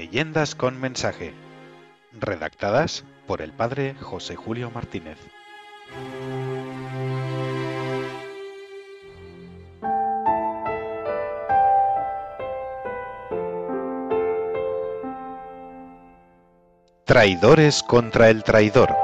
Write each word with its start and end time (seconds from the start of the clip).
Leyendas 0.00 0.54
con 0.54 0.80
mensaje. 0.80 1.34
Redactadas 2.18 3.04
por 3.26 3.42
el 3.42 3.52
padre 3.52 3.94
José 4.00 4.34
Julio 4.34 4.70
Martínez. 4.70 5.18
Traidores 17.04 17.82
contra 17.82 18.30
el 18.30 18.42
traidor. 18.42 18.96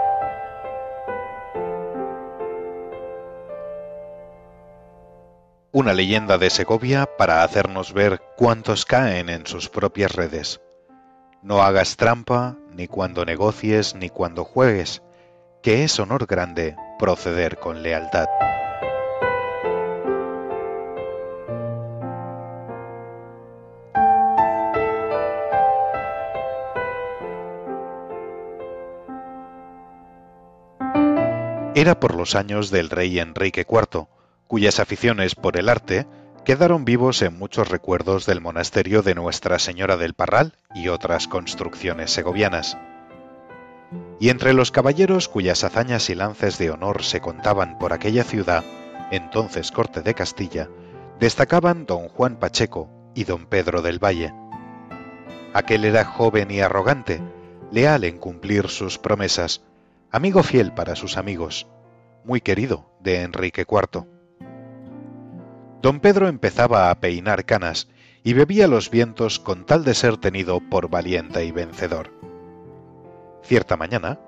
Una 5.73 5.93
leyenda 5.93 6.39
de 6.39 6.49
Segovia 6.49 7.05
para 7.19 7.43
hacernos 7.43 7.93
ver 7.93 8.23
cuántos 8.39 8.87
caen 8.87 9.29
en 9.29 9.47
sus 9.47 9.69
propias 9.69 10.15
redes. 10.15 10.59
No 11.47 11.63
hagas 11.63 11.97
trampa 11.97 12.57
ni 12.75 12.89
cuando 12.89 13.25
negocies 13.25 13.95
ni 13.95 14.09
cuando 14.09 14.43
juegues, 14.43 15.05
que 15.63 15.85
es 15.85 16.01
honor 16.01 16.27
grande 16.27 16.75
proceder 16.99 17.57
con 17.59 17.85
lealtad. 17.85 18.27
Era 31.77 32.01
por 32.01 32.17
los 32.17 32.35
años 32.35 32.73
del 32.73 32.91
rey 32.91 33.21
Enrique 33.21 33.65
IV, 33.71 34.09
cuyas 34.49 34.81
aficiones 34.81 35.37
por 35.37 35.57
el 35.57 35.69
arte 35.69 36.07
quedaron 36.47 36.85
vivos 36.85 37.23
en 37.23 37.37
muchos 37.37 37.69
recuerdos 37.71 38.25
del 38.25 38.41
monasterio 38.41 39.03
de 39.03 39.17
Nuestra 39.17 39.59
Señora 39.59 39.97
del 39.97 40.15
Parral 40.15 40.53
y 40.77 40.87
otras 40.87 41.27
construcciones 41.27 42.13
segovianas. 42.13 42.79
Y 44.21 44.29
entre 44.29 44.53
los 44.53 44.71
caballeros 44.71 45.29
cuyas 45.29 45.65
hazañas 45.65 46.09
y 46.09 46.15
lances 46.15 46.57
de 46.57 46.71
honor 46.71 47.03
se 47.03 47.21
contaban 47.21 47.81
por 47.81 47.93
aquella 47.93 48.23
ciudad, 48.23 48.63
entonces 49.11 49.73
corte 49.73 50.03
de 50.03 50.15
Castilla, 50.15 50.71
destacaban 51.19 51.85
don 51.85 52.07
Juan 52.09 52.37
Pacheco 52.37 52.89
y 53.17 53.25
don 53.25 53.47
Pedro 53.47 53.83
del 53.83 53.99
Valle. 53.99 54.33
Aquel 55.53 55.85
era 55.85 56.05
joven 56.05 56.53
y 56.53 56.61
arrogante, 56.61 57.21
leal 57.73 58.05
en 58.05 58.19
cumplir 58.19 58.69
sus 58.69 58.99
promesas, 58.99 59.63
amigo 60.13 60.45
fiel 60.45 60.73
para 60.73 60.95
sus 60.95 61.17
amigos, 61.17 61.67
muy 62.25 62.41
querido 62.41 62.89
de 63.01 63.23
Enrique 63.23 63.67
IV. 63.69 64.16
Don 65.87 66.01
Pedro 66.01 66.27
empezaba 66.27 66.91
a 66.91 66.99
peinar 66.99 67.45
canas 67.45 67.87
y 68.25 68.33
bebía 68.33 68.67
los 68.67 68.91
vientos 68.91 69.39
con 69.39 69.65
tal 69.65 69.85
de 69.85 69.95
ser 69.95 70.17
tenido 70.17 70.59
por 70.59 70.91
valiente 70.91 71.45
y 71.45 71.53
vencedor. 71.53 72.11
Cierta 73.45 73.77
mañana, 73.77 74.19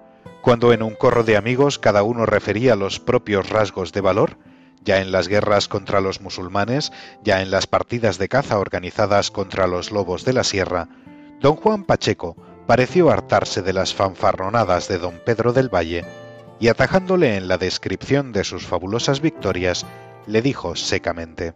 cuando 0.40 0.72
en 0.72 0.84
un 0.84 0.94
corro 0.94 1.24
de 1.24 1.36
amigos 1.36 1.80
cada 1.80 2.04
uno 2.04 2.26
refería 2.26 2.76
los 2.76 3.00
propios 3.00 3.48
rasgos 3.48 3.90
de 3.90 4.00
valor, 4.00 4.38
ya 4.84 5.00
en 5.00 5.10
las 5.10 5.26
guerras 5.26 5.66
contra 5.66 6.00
los 6.00 6.20
musulmanes, 6.20 6.92
ya 7.24 7.42
en 7.42 7.50
las 7.50 7.66
partidas 7.66 8.18
de 8.18 8.28
caza 8.28 8.60
organizadas 8.60 9.32
contra 9.32 9.66
los 9.66 9.90
lobos 9.90 10.24
de 10.24 10.34
la 10.34 10.44
sierra, 10.44 10.88
don 11.40 11.56
Juan 11.56 11.82
Pacheco 11.82 12.36
pareció 12.68 13.10
hartarse 13.10 13.62
de 13.62 13.72
las 13.72 13.94
fanfarronadas 13.94 14.86
de 14.86 14.98
don 14.98 15.20
Pedro 15.26 15.52
del 15.52 15.74
Valle 15.74 16.04
y 16.60 16.68
atajándole 16.68 17.36
en 17.36 17.48
la 17.48 17.58
descripción 17.58 18.30
de 18.30 18.44
sus 18.44 18.64
fabulosas 18.64 19.20
victorias, 19.20 19.84
le 20.28 20.42
dijo 20.42 20.76
secamente 20.76 21.54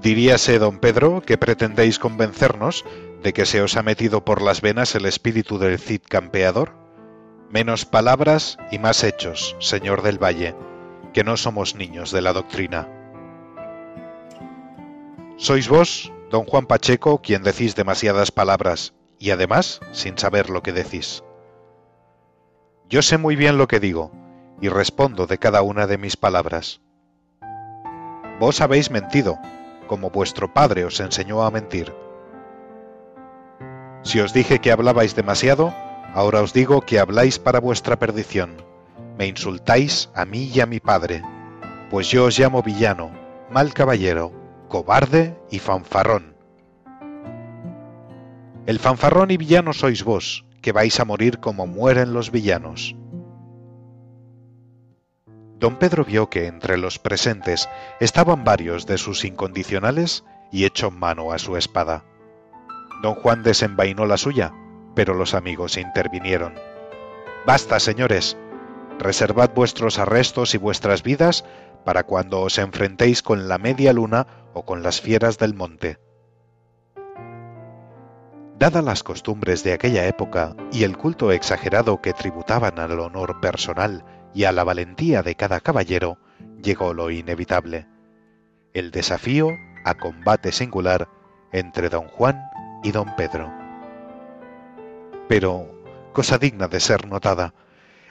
Diríase, 0.00 0.58
don 0.58 0.80
Pedro, 0.80 1.22
que 1.22 1.38
pretendéis 1.38 1.98
convencernos 1.98 2.84
de 3.22 3.32
que 3.32 3.46
se 3.46 3.62
os 3.62 3.76
ha 3.76 3.84
metido 3.84 4.24
por 4.24 4.42
las 4.42 4.60
venas 4.60 4.96
el 4.96 5.06
espíritu 5.06 5.58
del 5.58 5.78
Cid 5.78 6.02
campeador. 6.08 6.72
Menos 7.50 7.84
palabras 7.84 8.58
y 8.72 8.80
más 8.80 9.04
hechos, 9.04 9.54
señor 9.60 10.02
del 10.02 10.20
Valle, 10.20 10.56
que 11.12 11.22
no 11.22 11.36
somos 11.36 11.76
niños 11.76 12.10
de 12.10 12.20
la 12.20 12.32
doctrina. 12.32 12.88
Sois 15.36 15.68
vos, 15.68 16.12
don 16.30 16.46
Juan 16.46 16.66
Pacheco, 16.66 17.22
quien 17.22 17.44
decís 17.44 17.76
demasiadas 17.76 18.32
palabras, 18.32 18.94
y 19.20 19.30
además 19.30 19.80
sin 19.92 20.18
saber 20.18 20.50
lo 20.50 20.64
que 20.64 20.72
decís. 20.72 21.22
Yo 22.88 23.02
sé 23.02 23.18
muy 23.18 23.36
bien 23.36 23.56
lo 23.56 23.68
que 23.68 23.78
digo, 23.78 24.10
y 24.60 24.68
respondo 24.68 25.28
de 25.28 25.38
cada 25.38 25.62
una 25.62 25.86
de 25.86 25.98
mis 25.98 26.16
palabras. 26.16 26.80
Vos 28.42 28.60
habéis 28.60 28.90
mentido, 28.90 29.38
como 29.86 30.10
vuestro 30.10 30.52
padre 30.52 30.84
os 30.84 30.98
enseñó 30.98 31.44
a 31.44 31.52
mentir. 31.52 31.94
Si 34.02 34.18
os 34.18 34.32
dije 34.32 34.58
que 34.58 34.72
hablabais 34.72 35.14
demasiado, 35.14 35.72
ahora 36.12 36.42
os 36.42 36.52
digo 36.52 36.80
que 36.80 36.98
habláis 36.98 37.38
para 37.38 37.60
vuestra 37.60 38.00
perdición. 38.00 38.56
Me 39.16 39.28
insultáis 39.28 40.10
a 40.16 40.24
mí 40.24 40.50
y 40.52 40.58
a 40.58 40.66
mi 40.66 40.80
padre, 40.80 41.22
pues 41.88 42.08
yo 42.10 42.24
os 42.24 42.36
llamo 42.36 42.64
villano, 42.64 43.12
mal 43.48 43.72
caballero, 43.74 44.32
cobarde 44.66 45.38
y 45.48 45.60
fanfarrón. 45.60 46.34
El 48.66 48.80
fanfarrón 48.80 49.30
y 49.30 49.36
villano 49.36 49.72
sois 49.72 50.02
vos, 50.02 50.44
que 50.60 50.72
vais 50.72 50.98
a 50.98 51.04
morir 51.04 51.38
como 51.38 51.68
mueren 51.68 52.12
los 52.12 52.32
villanos. 52.32 52.96
Don 55.62 55.76
Pedro 55.76 56.04
vio 56.04 56.28
que 56.28 56.48
entre 56.48 56.76
los 56.76 56.98
presentes 56.98 57.68
estaban 58.00 58.42
varios 58.42 58.84
de 58.84 58.98
sus 58.98 59.24
incondicionales 59.24 60.24
y 60.50 60.64
echó 60.64 60.90
mano 60.90 61.30
a 61.30 61.38
su 61.38 61.56
espada. 61.56 62.04
Don 63.00 63.14
Juan 63.14 63.44
desenvainó 63.44 64.04
la 64.04 64.16
suya, 64.16 64.52
pero 64.96 65.14
los 65.14 65.34
amigos 65.34 65.76
intervinieron. 65.76 66.54
Basta, 67.46 67.78
señores. 67.78 68.36
Reservad 68.98 69.50
vuestros 69.54 70.00
arrestos 70.00 70.56
y 70.56 70.58
vuestras 70.58 71.04
vidas 71.04 71.44
para 71.84 72.02
cuando 72.02 72.40
os 72.40 72.58
enfrentéis 72.58 73.22
con 73.22 73.46
la 73.46 73.58
media 73.58 73.92
luna 73.92 74.26
o 74.54 74.64
con 74.64 74.82
las 74.82 75.00
fieras 75.00 75.38
del 75.38 75.54
monte. 75.54 76.00
Dadas 78.58 78.82
las 78.82 79.04
costumbres 79.04 79.62
de 79.62 79.74
aquella 79.74 80.08
época 80.08 80.56
y 80.72 80.82
el 80.82 80.96
culto 80.96 81.30
exagerado 81.30 82.02
que 82.02 82.12
tributaban 82.12 82.80
al 82.80 82.98
honor 82.98 83.40
personal 83.40 84.04
y 84.34 84.44
a 84.44 84.52
la 84.52 84.64
valentía 84.64 85.22
de 85.22 85.34
cada 85.34 85.60
caballero 85.60 86.18
llegó 86.62 86.94
lo 86.94 87.10
inevitable, 87.10 87.86
el 88.72 88.90
desafío 88.90 89.50
a 89.84 89.94
combate 89.94 90.52
singular 90.52 91.08
entre 91.52 91.88
don 91.88 92.08
Juan 92.08 92.42
y 92.82 92.92
don 92.92 93.14
Pedro. 93.16 93.52
Pero, 95.28 95.68
cosa 96.12 96.38
digna 96.38 96.68
de 96.68 96.80
ser 96.80 97.06
notada, 97.06 97.54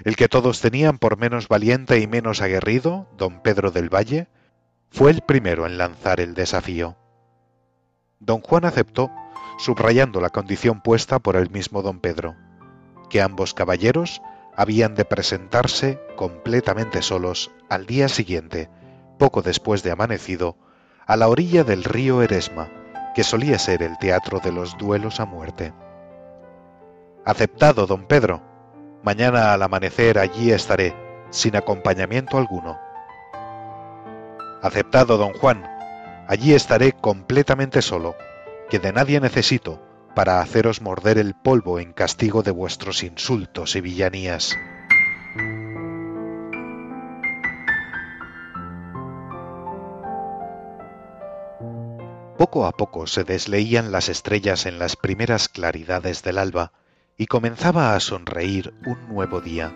el 0.03 0.15
que 0.15 0.27
todos 0.27 0.61
tenían 0.61 0.97
por 0.97 1.17
menos 1.17 1.47
valiente 1.47 1.99
y 1.99 2.07
menos 2.07 2.41
aguerrido, 2.41 3.07
don 3.17 3.41
Pedro 3.41 3.71
del 3.71 3.93
Valle, 3.93 4.27
fue 4.89 5.11
el 5.11 5.21
primero 5.21 5.65
en 5.65 5.77
lanzar 5.77 6.19
el 6.19 6.33
desafío. 6.33 6.97
Don 8.19 8.41
Juan 8.41 8.65
aceptó, 8.65 9.09
subrayando 9.57 10.21
la 10.21 10.29
condición 10.29 10.81
puesta 10.81 11.19
por 11.19 11.35
el 11.35 11.49
mismo 11.49 11.81
don 11.81 11.99
Pedro, 11.99 12.35
que 13.09 13.21
ambos 13.21 13.53
caballeros 13.53 14.21
habían 14.61 14.93
de 14.93 15.05
presentarse 15.05 15.99
completamente 16.15 17.01
solos 17.01 17.49
al 17.67 17.87
día 17.87 18.07
siguiente, 18.07 18.69
poco 19.17 19.41
después 19.41 19.81
de 19.81 19.89
amanecido, 19.89 20.55
a 21.07 21.17
la 21.17 21.29
orilla 21.29 21.63
del 21.63 21.83
río 21.83 22.21
Eresma, 22.21 22.69
que 23.15 23.23
solía 23.23 23.57
ser 23.57 23.81
el 23.81 23.97
teatro 23.97 24.39
de 24.39 24.51
los 24.51 24.77
duelos 24.77 25.19
a 25.19 25.25
muerte. 25.25 25.73
Aceptado, 27.25 27.87
don 27.87 28.05
Pedro. 28.05 28.43
Mañana 29.01 29.51
al 29.51 29.63
amanecer 29.63 30.19
allí 30.19 30.51
estaré, 30.51 30.93
sin 31.31 31.55
acompañamiento 31.55 32.37
alguno. 32.37 32.77
Aceptado, 34.61 35.17
don 35.17 35.33
Juan. 35.33 35.63
Allí 36.27 36.53
estaré 36.53 36.91
completamente 36.91 37.81
solo, 37.81 38.15
que 38.69 38.77
de 38.77 38.93
nadie 38.93 39.19
necesito, 39.19 39.81
para 40.15 40.41
haceros 40.41 40.81
morder 40.81 41.17
el 41.17 41.33
polvo 41.33 41.79
en 41.79 41.93
castigo 41.93 42.43
de 42.43 42.51
vuestros 42.51 43.03
insultos 43.03 43.75
y 43.75 43.81
villanías. 43.81 44.57
Poco 52.37 52.65
a 52.65 52.71
poco 52.71 53.05
se 53.05 53.23
desleían 53.23 53.91
las 53.91 54.09
estrellas 54.09 54.65
en 54.65 54.79
las 54.79 54.95
primeras 54.95 55.47
claridades 55.47 56.23
del 56.23 56.39
alba 56.39 56.71
y 57.15 57.27
comenzaba 57.27 57.95
a 57.95 57.99
sonreír 57.99 58.73
un 58.85 59.13
nuevo 59.13 59.41
día, 59.41 59.71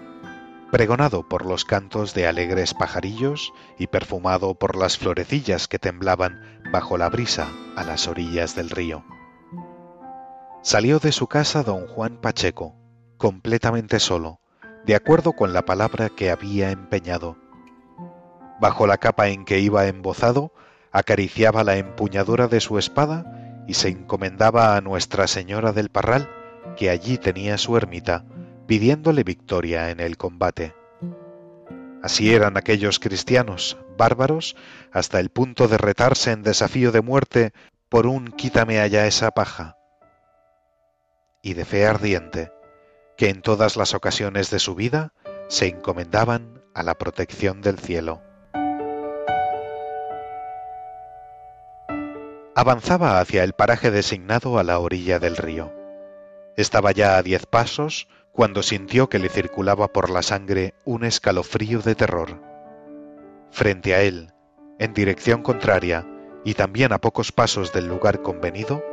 pregonado 0.71 1.29
por 1.29 1.45
los 1.45 1.63
cantos 1.63 2.15
de 2.15 2.25
alegres 2.25 2.73
pajarillos 2.73 3.53
y 3.77 3.85
perfumado 3.85 4.55
por 4.55 4.75
las 4.75 4.97
florecillas 4.97 5.67
que 5.67 5.77
temblaban 5.77 6.59
bajo 6.71 6.97
la 6.97 7.09
brisa 7.09 7.49
a 7.75 7.83
las 7.83 8.07
orillas 8.07 8.55
del 8.55 8.71
río. 8.71 9.05
Salió 10.65 10.97
de 10.97 11.12
su 11.12 11.27
casa 11.27 11.62
don 11.62 11.85
Juan 11.85 12.17
Pacheco, 12.17 12.75
completamente 13.17 14.00
solo, 14.00 14.39
de 14.83 14.95
acuerdo 14.95 15.33
con 15.33 15.53
la 15.53 15.63
palabra 15.63 16.09
que 16.09 16.31
había 16.31 16.71
empeñado. 16.71 17.38
Bajo 18.59 18.88
la 18.88 18.97
capa 18.97 19.27
en 19.27 19.45
que 19.45 19.59
iba 19.59 19.85
embozado, 19.85 20.53
acariciaba 20.91 21.63
la 21.63 21.77
empuñadura 21.77 22.47
de 22.47 22.62
su 22.62 22.79
espada 22.79 23.63
y 23.67 23.75
se 23.75 23.89
encomendaba 23.89 24.75
a 24.75 24.81
Nuestra 24.81 25.27
Señora 25.27 25.71
del 25.71 25.89
Parral, 25.89 26.31
que 26.75 26.89
allí 26.89 27.19
tenía 27.19 27.59
su 27.59 27.77
ermita, 27.77 28.25
pidiéndole 28.65 29.23
victoria 29.23 29.91
en 29.91 30.00
el 30.00 30.18
combate. 30.18 30.73
Así 32.01 32.33
eran 32.33 32.57
aquellos 32.57 32.97
cristianos, 32.97 33.77
bárbaros, 34.00 34.56
hasta 34.91 35.19
el 35.19 35.29
punto 35.29 35.68
de 35.68 35.77
retarse 35.77 36.31
en 36.31 36.41
desafío 36.41 36.91
de 36.91 37.01
muerte 37.01 37.53
por 37.88 38.07
un 38.07 38.29
quítame 38.29 38.79
allá 38.79 39.06
esa 39.06 39.29
paja. 39.29 39.75
Y 41.45 41.53
de 41.53 41.63
fe 41.63 41.86
ardiente, 41.86 42.51
que 43.18 43.30
en 43.30 43.44
todas 43.44 43.77
las 43.77 43.94
ocasiones 43.94 44.50
de 44.50 44.57
su 44.57 44.74
vida 44.74 45.13
se 45.47 45.68
encomendaban 45.68 46.63
a 46.74 46.81
la 46.81 46.95
protección 46.95 47.62
del 47.62 47.77
cielo. 47.77 48.19
Avanzaba 52.56 53.19
hacia 53.19 53.44
el 53.44 53.53
paraje 53.53 53.92
designado 53.92 54.57
a 54.57 54.63
la 54.63 54.80
orilla 54.80 55.19
del 55.19 55.38
río. 55.38 55.71
Estaba 56.57 56.92
ya 56.94 57.15
a 57.15 57.21
diez 57.21 57.45
pasos 57.45 58.07
cuando 58.31 58.63
sintió 58.63 59.07
que 59.07 59.19
le 59.19 59.30
circulaba 59.30 59.94
por 59.94 60.09
la 60.09 60.24
sangre 60.24 60.74
un 60.83 61.03
escalofrío 61.03 61.81
de 61.81 61.94
terror. 61.94 62.42
Frente 63.51 63.94
a 63.94 64.01
él, 64.01 64.33
en 64.80 64.95
dirección 64.95 65.44
contraria 65.44 66.07
y 66.44 66.56
también 66.56 66.92
a 66.92 66.97
pocos 66.97 67.31
pasos 67.31 67.71
del 67.71 67.86
lugar 67.86 68.24
convenido, 68.24 68.83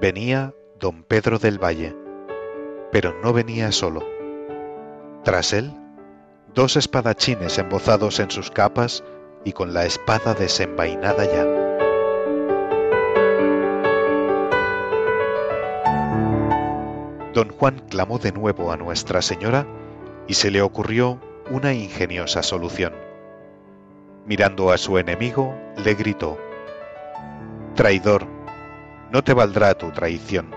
venía 0.00 0.54
don 0.80 1.02
Pedro 1.04 1.38
del 1.38 1.62
Valle, 1.62 1.96
pero 2.92 3.14
no 3.22 3.32
venía 3.32 3.72
solo. 3.72 4.02
Tras 5.22 5.52
él, 5.52 5.72
dos 6.54 6.76
espadachines 6.76 7.58
embozados 7.58 8.20
en 8.20 8.30
sus 8.30 8.50
capas 8.50 9.02
y 9.44 9.52
con 9.52 9.74
la 9.74 9.84
espada 9.84 10.34
desenvainada 10.34 11.24
ya. 11.24 11.64
don 17.34 17.48
Juan 17.48 17.82
clamó 17.90 18.18
de 18.18 18.32
nuevo 18.32 18.70
a 18.70 18.76
Nuestra 18.76 19.20
Señora 19.20 19.66
y 20.28 20.34
se 20.34 20.50
le 20.50 20.62
ocurrió 20.62 21.20
una 21.50 21.74
ingeniosa 21.74 22.42
solución. 22.42 22.94
Mirando 24.24 24.70
a 24.70 24.78
su 24.78 24.96
enemigo, 24.98 25.54
le 25.84 25.94
gritó, 25.94 26.38
Traidor, 27.74 28.26
no 29.10 29.22
te 29.22 29.34
valdrá 29.34 29.74
tu 29.74 29.90
traición, 29.90 30.54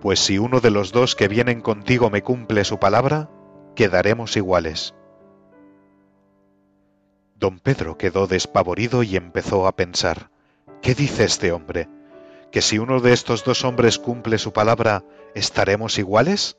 pues 0.00 0.20
si 0.20 0.38
uno 0.38 0.60
de 0.60 0.70
los 0.70 0.92
dos 0.92 1.14
que 1.14 1.28
vienen 1.28 1.60
contigo 1.60 2.10
me 2.10 2.22
cumple 2.22 2.64
su 2.64 2.78
palabra, 2.78 3.30
quedaremos 3.74 4.36
iguales. 4.36 4.94
Don 7.34 7.58
Pedro 7.58 7.96
quedó 7.96 8.26
despavorido 8.26 9.02
y 9.02 9.16
empezó 9.16 9.66
a 9.66 9.72
pensar, 9.72 10.30
¿qué 10.82 10.94
dice 10.94 11.24
este 11.24 11.52
hombre? 11.52 11.88
¿Que 12.50 12.62
si 12.62 12.78
uno 12.78 13.00
de 13.00 13.12
estos 13.12 13.44
dos 13.44 13.64
hombres 13.64 13.98
cumple 13.98 14.38
su 14.38 14.52
palabra, 14.52 15.04
¿estaremos 15.34 15.98
iguales? 15.98 16.58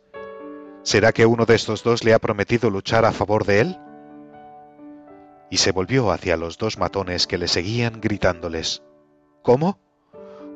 ¿Será 0.84 1.12
que 1.12 1.26
uno 1.26 1.46
de 1.46 1.56
estos 1.56 1.84
dos 1.84 2.04
le 2.04 2.14
ha 2.14 2.20
prometido 2.20 2.70
luchar 2.70 3.06
a 3.06 3.12
favor 3.12 3.46
de 3.46 3.60
él? 3.60 3.80
Y 5.50 5.58
se 5.58 5.72
volvió 5.72 6.12
hacia 6.12 6.38
los 6.38 6.58
dos 6.58 6.78
matones 6.78 7.28
que 7.28 7.38
le 7.38 7.48
seguían 7.48 8.00
gritándoles, 8.02 8.82
¿Cómo? 9.42 9.80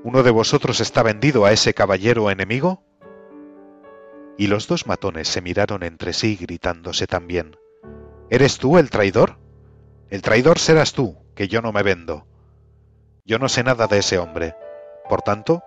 ¿Uno 0.05 0.21
de 0.21 0.29
vosotros 0.29 0.81
está 0.81 1.01
vendido 1.01 1.45
a 1.45 1.51
ese 1.51 1.73
caballero 1.73 2.29
enemigo? 2.29 2.83
Y 4.37 4.45
los 4.45 4.67
dos 4.67 4.85
matones 4.85 5.27
se 5.27 5.41
miraron 5.41 5.81
entre 5.81 6.13
sí 6.13 6.35
gritándose 6.35 7.07
también, 7.07 7.57
¿Eres 8.29 8.59
tú 8.59 8.77
el 8.77 8.91
traidor? 8.91 9.39
El 10.11 10.21
traidor 10.21 10.59
serás 10.59 10.93
tú, 10.93 11.17
que 11.33 11.47
yo 11.47 11.63
no 11.63 11.71
me 11.71 11.81
vendo. 11.81 12.27
Yo 13.25 13.39
no 13.39 13.49
sé 13.49 13.63
nada 13.63 13.87
de 13.87 13.97
ese 13.97 14.19
hombre. 14.19 14.55
Por 15.09 15.23
tanto, 15.23 15.63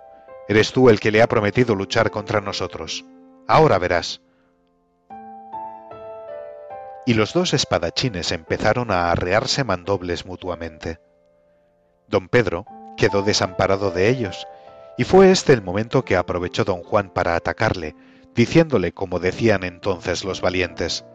Eres 0.46 0.72
tú 0.72 0.88
el 0.88 1.00
que 1.00 1.10
le 1.10 1.20
ha 1.20 1.26
prometido 1.26 1.74
luchar 1.74 2.12
contra 2.12 2.40
nosotros. 2.40 3.04
Ahora 3.48 3.78
verás. 3.78 4.22
Y 7.06 7.14
los 7.14 7.32
dos 7.32 7.54
espadachines 7.54 8.30
empezaron 8.30 8.92
a 8.92 9.10
arrearse 9.10 9.64
mandobles 9.64 10.26
mutuamente. 10.26 11.00
Don 12.06 12.28
Pedro 12.28 12.66
quedó 12.98 13.22
desamparado 13.22 13.90
de 13.90 14.10
ellos, 14.10 14.46
y 14.98 15.04
fue 15.04 15.30
este 15.30 15.54
el 15.54 15.62
momento 15.62 16.04
que 16.04 16.16
aprovechó 16.16 16.64
don 16.64 16.82
Juan 16.82 17.08
para 17.08 17.34
atacarle, 17.34 17.94
diciéndole 18.34 18.92
como 18.92 19.20
decían 19.20 19.64
entonces 19.64 20.24
los 20.24 20.42
valientes, 20.42 21.06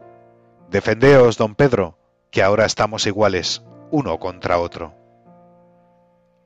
Defendeos, 0.71 1.38
don 1.38 1.53
Pedro, 1.53 2.00
que 2.31 2.41
ahora 2.41 2.65
estamos 2.65 3.06
iguales, 3.06 3.62
uno 3.91 4.19
contra 4.19 4.57
otro. 4.57 4.95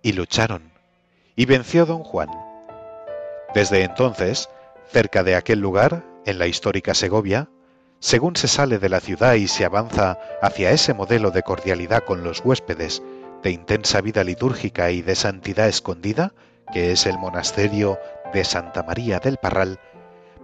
Y 0.02 0.12
lucharon, 0.12 0.74
y 1.38 1.46
venció 1.46 1.86
don 1.86 2.04
Juan 2.04 2.30
desde 3.54 3.84
entonces, 3.84 4.50
cerca 4.92 5.24
de 5.24 5.36
aquel 5.36 5.60
lugar, 5.60 6.04
en 6.26 6.38
la 6.38 6.48
histórica 6.48 6.94
Segovia, 6.94 7.50
según 8.00 8.36
se 8.36 8.48
sale 8.48 8.78
de 8.78 8.90
la 8.90 9.00
ciudad 9.00 9.34
y 9.34 9.48
se 9.48 9.66
avanza 9.66 10.20
hacia 10.42 10.72
ese 10.72 10.94
modelo 10.94 11.32
de 11.32 11.44
cordialidad 11.44 12.04
con 12.04 12.24
los 12.24 12.44
huéspedes, 12.44 13.02
de 13.44 13.52
intensa 13.52 14.02
vida 14.02 14.24
litúrgica 14.24 14.92
y 14.92 15.02
de 15.02 15.16
santidad 15.16 15.68
escondida, 15.68 16.34
que 16.74 16.92
es 16.92 17.06
el 17.06 17.18
monasterio 17.18 17.98
de 18.34 18.44
Santa 18.44 18.84
María 18.84 19.20
del 19.20 19.38
Parral, 19.38 19.80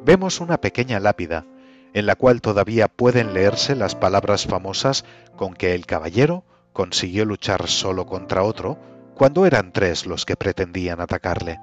vemos 0.03 0.39
una 0.39 0.57
pequeña 0.57 0.99
lápida 0.99 1.45
en 1.93 2.05
la 2.05 2.15
cual 2.15 2.41
todavía 2.41 2.87
pueden 2.87 3.33
leerse 3.33 3.75
las 3.75 3.95
palabras 3.95 4.45
famosas 4.45 5.05
con 5.35 5.53
que 5.53 5.75
el 5.75 5.85
caballero 5.85 6.43
consiguió 6.73 7.23
luchar 7.25 7.67
solo 7.67 8.05
contra 8.05 8.43
otro 8.43 8.77
cuando 9.15 9.45
eran 9.45 9.71
tres 9.71 10.05
los 10.05 10.25
que 10.25 10.35
pretendían 10.35 10.99
atacarle. 10.99 11.59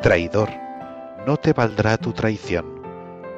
Traidor, 0.00 0.50
no 1.26 1.36
te 1.36 1.52
valdrá 1.52 1.98
tu 1.98 2.12
traición, 2.12 2.82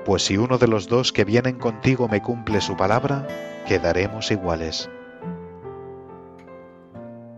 pues 0.04 0.22
si 0.24 0.36
uno 0.36 0.58
de 0.58 0.68
los 0.68 0.88
dos 0.88 1.12
que 1.12 1.24
vienen 1.24 1.58
contigo 1.58 2.08
me 2.08 2.22
cumple 2.22 2.60
su 2.60 2.76
palabra, 2.76 3.26
quedaremos 3.66 4.30
iguales. 4.30 4.88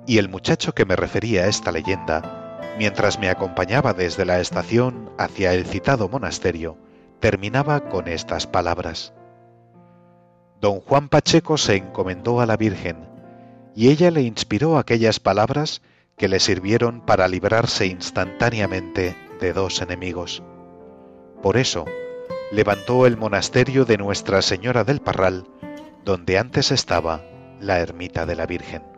Y 0.08 0.16
el 0.16 0.30
muchacho 0.30 0.74
que 0.74 0.86
me 0.86 0.96
refería 0.96 1.42
a 1.42 1.48
esta 1.48 1.70
leyenda, 1.70 2.58
mientras 2.78 3.18
me 3.18 3.28
acompañaba 3.28 3.92
desde 3.92 4.24
la 4.24 4.40
estación 4.40 5.10
hacia 5.18 5.52
el 5.52 5.66
citado 5.66 6.08
monasterio, 6.08 6.78
terminaba 7.20 7.90
con 7.90 8.08
estas 8.08 8.46
palabras. 8.46 9.12
Don 10.62 10.80
Juan 10.80 11.10
Pacheco 11.10 11.58
se 11.58 11.76
encomendó 11.76 12.40
a 12.40 12.46
la 12.46 12.56
Virgen, 12.56 13.06
y 13.74 13.90
ella 13.90 14.10
le 14.10 14.22
inspiró 14.22 14.78
aquellas 14.78 15.20
palabras 15.20 15.82
que 16.16 16.28
le 16.28 16.40
sirvieron 16.40 17.02
para 17.02 17.28
librarse 17.28 17.84
instantáneamente 17.84 19.14
de 19.42 19.52
dos 19.52 19.82
enemigos. 19.82 20.42
Por 21.42 21.58
eso, 21.58 21.84
levantó 22.50 23.04
el 23.04 23.18
monasterio 23.18 23.84
de 23.84 23.98
Nuestra 23.98 24.40
Señora 24.40 24.84
del 24.84 25.02
Parral, 25.02 25.44
donde 26.06 26.38
antes 26.38 26.70
estaba 26.70 27.20
la 27.60 27.80
ermita 27.80 28.24
de 28.24 28.36
la 28.36 28.46
Virgen. 28.46 28.97